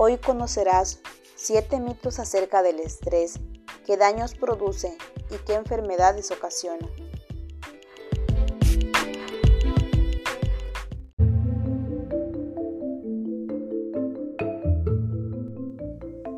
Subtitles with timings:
[0.00, 1.00] Hoy conocerás
[1.34, 3.40] 7 mitos acerca del estrés,
[3.84, 4.96] qué daños produce
[5.28, 6.88] y qué enfermedades ocasiona.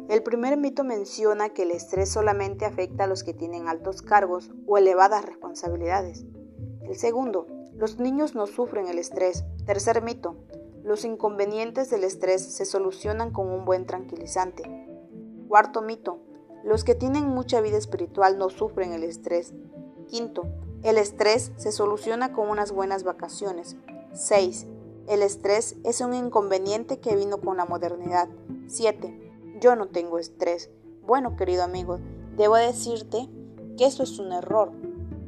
[0.09, 4.51] El primer mito menciona que el estrés solamente afecta a los que tienen altos cargos
[4.67, 6.25] o elevadas responsabilidades.
[6.85, 9.45] El segundo, los niños no sufren el estrés.
[9.67, 10.47] Tercer mito,
[10.83, 14.63] los inconvenientes del estrés se solucionan con un buen tranquilizante.
[15.49, 16.21] Cuarto mito.
[16.65, 19.55] Los que tienen mucha vida espiritual no sufren el estrés.
[20.09, 20.45] Quinto.
[20.83, 23.77] El estrés se soluciona con unas buenas vacaciones.
[24.15, 24.67] 6.
[25.07, 28.29] El estrés es un inconveniente que vino con la modernidad.
[28.67, 29.59] 7.
[29.61, 30.71] Yo no tengo estrés.
[31.03, 31.99] Bueno, querido amigo,
[32.37, 33.29] debo decirte
[33.77, 34.73] que eso es un error,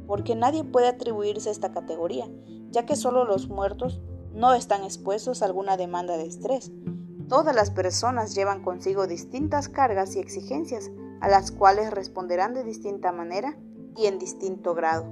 [0.07, 2.27] porque nadie puede atribuirse esta categoría,
[2.71, 4.01] ya que solo los muertos
[4.33, 6.71] no están expuestos a alguna demanda de estrés.
[7.29, 13.11] Todas las personas llevan consigo distintas cargas y exigencias a las cuales responderán de distinta
[13.11, 13.57] manera
[13.95, 15.05] y en distinto grado.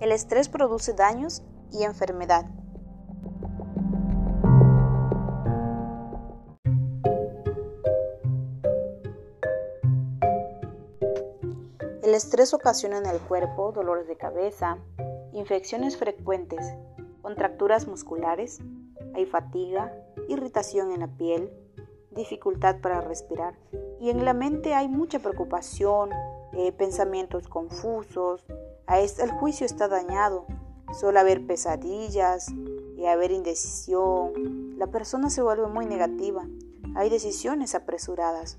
[0.00, 1.42] El estrés produce daños
[1.72, 2.61] y enfermedad.
[12.12, 14.76] El estrés ocasiona en el cuerpo dolores de cabeza,
[15.32, 16.74] infecciones frecuentes,
[17.22, 18.58] contracturas musculares,
[19.14, 19.94] hay fatiga,
[20.28, 21.50] irritación en la piel,
[22.10, 23.54] dificultad para respirar.
[23.98, 26.10] Y en la mente hay mucha preocupación,
[26.52, 28.44] eh, pensamientos confusos,
[28.86, 30.44] el juicio está dañado,
[30.92, 32.52] suele haber pesadillas
[32.94, 36.46] y haber indecisión, la persona se vuelve muy negativa,
[36.94, 38.58] hay decisiones apresuradas.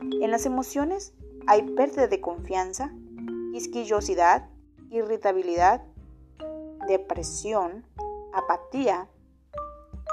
[0.00, 1.14] En las emociones
[1.46, 2.92] hay pérdida de confianza,
[3.52, 4.48] quisquillosidad,
[4.90, 5.82] irritabilidad,
[6.86, 7.86] depresión,
[8.32, 9.08] apatía,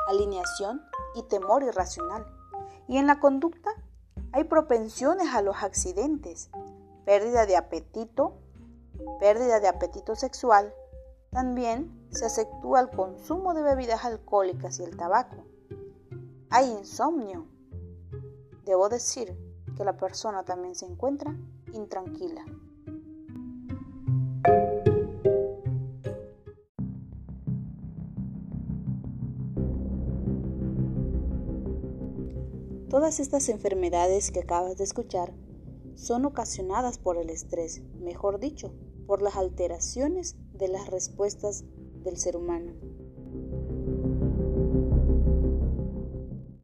[0.07, 0.81] alineación
[1.15, 2.25] y temor irracional.
[2.87, 3.71] Y en la conducta
[4.31, 6.49] hay propensiones a los accidentes,
[7.05, 8.33] pérdida de apetito,
[9.19, 10.73] pérdida de apetito sexual.
[11.31, 15.43] También se acentúa el consumo de bebidas alcohólicas y el tabaco.
[16.49, 17.45] Hay insomnio.
[18.65, 19.46] Debo decir
[19.77, 21.37] que la persona también se encuentra
[21.71, 22.43] intranquila.
[32.89, 35.33] Todas estas enfermedades que acabas de escuchar
[35.95, 38.73] son ocasionadas por el estrés, mejor dicho,
[39.05, 41.63] por las alteraciones de las respuestas
[42.03, 42.73] del ser humano.